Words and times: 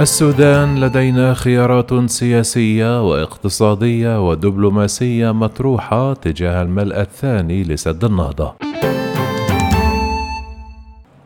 السودان 0.00 0.84
لدينا 0.84 1.34
خيارات 1.34 2.10
سياسية 2.10 3.08
واقتصادية 3.10 4.28
ودبلوماسية 4.28 5.32
مطروحة 5.32 6.14
تجاه 6.14 6.62
الملء 6.62 7.00
الثاني 7.00 7.62
لسد 7.62 8.04
النهضة. 8.04 8.54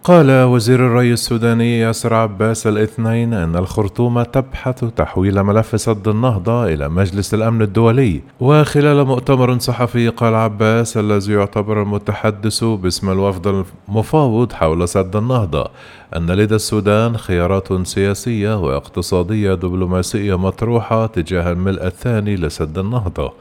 قال 0.07 0.43
وزير 0.43 0.87
الري 0.87 1.13
السوداني 1.13 1.79
ياسر 1.79 2.15
عباس 2.15 2.67
الاثنين 2.67 3.35
أن 3.35 3.57
الخرطوم 3.57 4.23
تبحث 4.23 4.85
تحويل 4.85 5.43
ملف 5.43 5.81
سد 5.81 6.09
النهضة 6.09 6.65
إلى 6.65 6.89
مجلس 6.89 7.35
الأمن 7.35 7.63
الدولي. 7.63 8.21
وخلال 8.41 9.07
مؤتمر 9.07 9.59
صحفي 9.59 10.09
قال 10.09 10.35
عباس 10.35 10.97
الذي 10.97 11.33
يعتبر 11.33 11.83
المتحدث 11.83 12.65
باسم 12.65 13.11
الوفد 13.11 13.65
المفاوض 13.89 14.53
حول 14.53 14.89
سد 14.89 15.17
النهضة 15.17 15.69
أن 16.17 16.31
لدى 16.31 16.55
السودان 16.55 17.17
خيارات 17.17 17.87
سياسية 17.87 18.59
واقتصادية 18.59 19.55
دبلوماسية 19.55 20.39
مطروحة 20.39 21.07
تجاه 21.07 21.53
الملء 21.53 21.87
الثاني 21.87 22.37
لسد 22.37 22.79
النهضة 22.79 23.33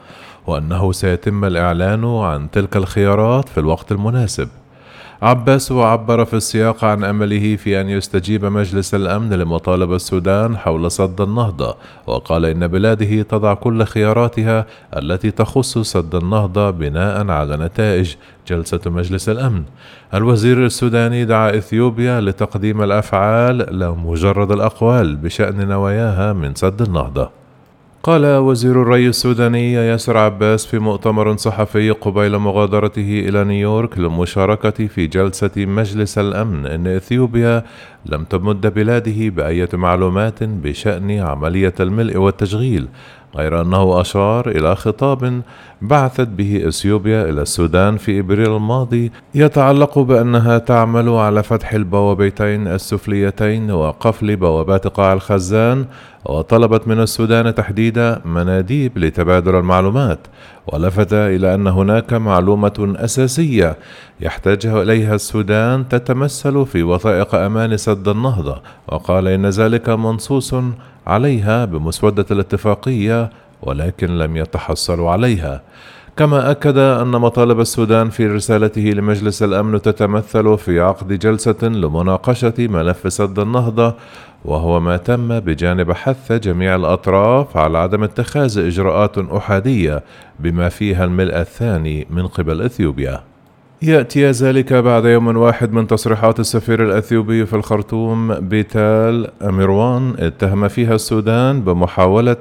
وأنه 0.48 0.92
سيتم 0.92 1.46
الإعلان 1.46 2.06
عن 2.06 2.52
تلك 2.52 2.78
الخيارات 2.78 3.50
في 3.50 3.60
الوقت 3.60 3.92
المناسب. 3.92 4.48
عباس 5.22 5.72
عبر 5.72 6.26
في 6.26 6.34
السياق 6.34 6.84
عن 6.84 7.04
أمله 7.04 7.56
في 7.56 7.82
أن 7.82 7.90
يستجيب 7.90 8.46
مجلس 8.46 8.96
الأمن 8.96 9.34
لمطالب 9.34 9.94
السودان 9.94 10.58
حول 10.58 10.92
سد 10.92 11.22
النهضة 11.22 11.78
وقال 12.08 12.46
إن 12.46 12.68
بلاده 12.68 13.22
تضع 13.22 13.54
كل 13.54 13.84
خياراتها 13.84 14.66
التي 14.98 15.32
تخص 15.32 15.78
سد 15.78 16.16
النهضة 16.16 16.70
بناء 16.70 17.30
على 17.30 17.58
نتائج 17.58 18.16
جلسة 18.48 18.80
مجلس 18.86 19.30
الأمن. 19.30 19.64
الوزير 20.14 20.66
السوداني 20.66 21.26
دعا 21.26 21.50
إثيوبيا 21.50 22.22
لتقديم 22.22 22.84
الأفعال 22.84 23.58
لا 23.58 23.92
مجرد 23.92 24.52
الأقوال 24.52 25.16
بشأن 25.16 25.68
نواياها 25.68 26.34
من 26.34 26.56
سد 26.56 26.82
النهضة. 26.82 27.45
قال 28.06 28.26
وزير 28.26 28.82
الري 28.82 29.08
السوداني 29.08 29.74
ياسر 29.74 30.18
عباس 30.18 30.66
في 30.66 30.80
مؤتمر 30.80 31.38
صحفي 31.38 31.92
قبيل 31.92 32.38
مغادرته 32.38 33.26
إلى 33.30 33.44
نيويورك 33.44 33.98
للمشاركة 33.98 34.88
في 34.88 35.08
جلسة 35.08 35.52
مجلس 35.58 36.18
الأمن 36.18 36.66
أن 36.66 36.88
إثيوبيا 36.88 37.64
لم 38.06 38.24
تمد 38.24 38.74
بلاده 38.74 39.30
بأية 39.30 39.70
معلومات 39.74 40.44
بشأن 40.44 41.12
عملية 41.12 41.74
الملء 41.80 42.18
والتشغيل 42.18 42.88
غير 43.36 43.62
أنه 43.62 44.02
أشار 44.02 44.50
إلى 44.50 44.76
خطاب 44.76 45.42
بعثت 45.82 46.28
به 46.28 46.68
إثيوبيا 46.68 47.30
إلى 47.30 47.42
السودان 47.42 47.98
في 47.98 48.20
إبريل 48.20 48.56
الماضي 48.56 49.12
يتعلق 49.36 50.00
بأنها 50.00 50.58
تعمل 50.58 51.10
على 51.10 51.44
فتح 51.44 51.74
البوابتين 51.74 52.68
السفليتين 52.68 53.72
وقفل 53.72 54.36
بوابات 54.36 54.88
قاع 54.88 55.14
الخزان 55.14 55.86
وطلبت 56.26 56.88
من 56.88 57.00
السودان 57.00 57.56
تحديد 57.56 58.16
مناديب 58.26 58.98
لتبادل 58.98 59.56
المعلومات. 59.56 60.20
ولفت 60.68 61.14
إلى 61.14 61.56
أن 61.56 61.68
هناك 61.68 62.14
معلومة 62.14 62.96
أساسية 62.98 63.78
يحتاجها 64.22 64.82
إليها 64.82 65.16
السودان 65.16 65.90
تتمثل 65.90 66.66
في 66.66 66.84
وثائق 66.84 67.36
أمان 67.36 67.78
سد 67.78 68.08
النهضة 68.08 68.62
وقال 68.88 69.28
إن 69.28 69.46
ذلك 69.46 69.90
منصوص 69.90 70.56
عليها 71.08 71.66
بمسودة 71.66 72.26
الاتفاقية 72.32 73.30
ولكن 73.62 74.18
لم 74.18 74.38
يتحصلوا 74.38 75.12
عليها. 75.12 75.62
كما 76.18 76.52
أكد 76.52 76.78
أن 76.78 77.08
مطالب 77.08 77.60
السودان 77.60 78.10
في 78.10 78.28
رسالته 78.28 78.82
لمجلس 78.82 79.44
الأمن 79.44 79.82
تتمثل 79.82 80.58
في 80.58 80.80
عقد 80.80 81.14
جلسة 81.14 81.64
لمناقشة 81.64 82.54
ملف 82.60 83.14
سد 83.14 83.40
النهضة 83.40 83.96
وهو 84.46 84.80
ما 84.80 84.98
تم 84.98 85.40
بجانب 85.40 85.92
حث 85.92 86.32
جميع 86.32 86.76
الأطراف 86.76 87.58
على 87.58 87.78
عدم 87.78 88.04
اتخاذ 88.04 88.60
إجراءات 88.60 89.18
أحادية 89.18 90.04
بما 90.40 90.70
فيها 90.70 91.06
الملء 91.06 91.40
الثاني 91.40 92.08
من 92.10 92.28
قبل 92.28 92.62
إثيوبيا. 92.62 93.35
يأتي 93.90 94.32
ذلك 94.32 94.74
بعد 94.74 95.06
يوم 95.06 95.38
واحد 95.38 95.74
من 95.74 95.88
تصريحات 95.88 96.40
السفير 96.40 96.84
الأثيوبي 96.84 97.46
في 97.46 97.56
الخرطوم 97.56 98.34
بيتال 98.34 99.28
أميروان 99.42 100.16
اتهم 100.20 100.68
فيها 100.68 100.96
السودان 100.96 101.62
بمحاولة 101.62 102.38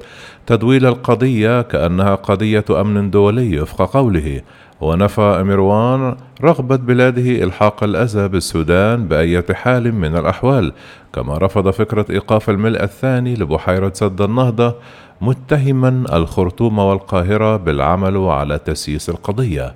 تدويل 0.47 0.87
القضية 0.87 1.62
كأنها 1.62 2.15
قضية 2.15 2.65
أمن 2.71 3.10
دولي 3.10 3.60
وفق 3.60 3.93
قوله. 3.97 4.41
ونفى 4.81 5.21
أميروان 5.21 6.16
رغبة 6.43 6.77
بلاده 6.77 7.44
إلحاق 7.44 7.84
الأذى 7.84 8.28
بالسودان 8.28 9.09
بأية 9.09 9.47
حال 9.53 9.94
من 9.94 10.16
الأحوال 10.16 10.72
كما 11.12 11.38
رفض 11.38 11.71
فكرة 11.71 12.06
إيقاف 12.10 12.50
الملء 12.50 12.83
الثاني 12.83 13.34
لبحيرة 13.34 13.93
سد 13.94 14.21
النهضة 14.21 14.75
متهما 15.21 16.16
الخرطوم 16.16 16.78
والقاهرة 16.78 17.56
بالعمل 17.56 18.16
على 18.16 18.59
تسييس 18.59 19.09
القضية. 19.09 19.75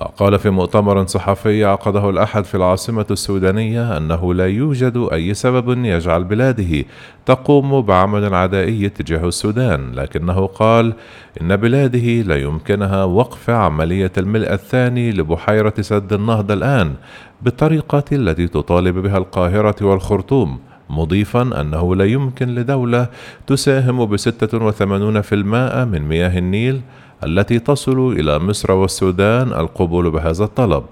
وقال 0.00 0.38
في 0.38 0.50
مؤتمر 0.50 1.06
صحفي 1.06 1.64
عقده 1.64 2.10
الأحد 2.10 2.44
في 2.44 2.54
العاصمة 2.54 3.06
السودانية 3.10 3.96
أنه 3.96 4.34
لا 4.34 4.46
يوجد 4.46 5.08
أي 5.12 5.34
سبب 5.34 5.84
يجعل 5.84 6.24
بلاده 6.24 6.84
تقوم 7.26 7.80
بعمل 7.80 8.34
عدائي 8.34 8.88
تجاه 8.88 9.28
السودان 9.28 9.92
لكنه 9.94 10.46
قال 10.46 10.94
إن 11.40 11.56
بلاده 11.56 12.22
لا 12.22 12.36
يمكنها 12.36 13.04
وقف 13.04 13.50
عملية 13.50 14.12
الملء 14.18 14.52
الثاني 14.52 15.12
لبحيرة 15.12 15.74
سد 15.80 16.12
النهضة 16.12 16.54
الآن 16.54 16.94
بالطريقة 17.42 18.04
التي 18.12 18.48
تطالب 18.48 18.98
بها 18.98 19.18
القاهرة 19.18 19.76
والخرطوم 19.84 20.58
مضيفا 20.90 21.60
أنه 21.60 21.96
لا 21.96 22.04
يمكن 22.04 22.54
لدولة 22.54 23.08
تساهم 23.46 24.06
في 25.20 25.34
المائة 25.34 25.84
من 25.84 26.02
مياه 26.02 26.38
النيل 26.38 26.80
التي 27.24 27.58
تصل 27.58 28.12
إلى 28.12 28.38
مصر 28.38 28.72
والسودان 28.72 29.52
القبول 29.52 30.10
بهذا 30.10 30.44
الطلب. 30.44 30.84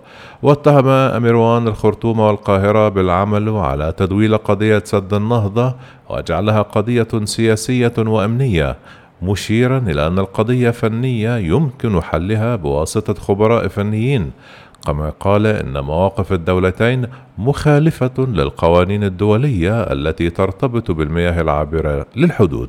واتهم 0.42 0.88
أميروان 0.88 1.68
الخرطوم 1.68 2.20
والقاهرة 2.20 2.88
بالعمل 2.88 3.48
على 3.48 3.92
تدويل 3.96 4.36
قضية 4.36 4.82
سد 4.84 5.14
النهضة 5.14 5.74
وجعلها 6.10 6.62
قضية 6.62 7.08
سياسية 7.24 7.94
وأمنية 7.98 8.76
مشيرا 9.22 9.78
إلى 9.78 10.06
أن 10.06 10.18
القضية 10.18 10.70
فنية 10.70 11.36
يمكن 11.36 12.02
حلها 12.02 12.56
بواسطة 12.56 13.14
خبراء 13.14 13.68
فنيين. 13.68 14.30
كما 14.86 15.10
قال 15.20 15.46
إن 15.46 15.80
مواقف 15.80 16.32
الدولتين 16.32 17.06
مخالفة 17.38 18.12
للقوانين 18.18 19.04
الدولية 19.04 19.82
التي 19.82 20.30
ترتبط 20.30 20.90
بالمياه 20.90 21.40
العابرة 21.40 22.06
للحدود. 22.16 22.68